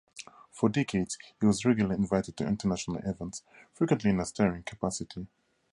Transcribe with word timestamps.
For 0.51 0.67
decades 0.67 1.19
he 1.39 1.45
was 1.45 1.63
regularly 1.63 1.99
invited 2.01 2.35
to 2.37 2.47
international 2.47 2.97
events, 3.07 3.43
frequently 3.71 4.09
in 4.09 4.19
a 4.19 4.25
starring 4.25 4.63
capacity. 4.63 5.27